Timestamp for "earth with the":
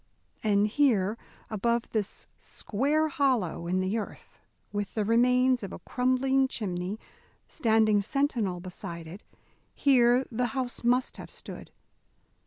3.99-5.05